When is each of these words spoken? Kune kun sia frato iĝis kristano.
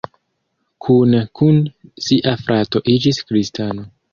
Kune 0.85 1.19
kun 1.41 1.61
sia 2.07 2.35
frato 2.47 2.85
iĝis 2.95 3.21
kristano. 3.31 3.87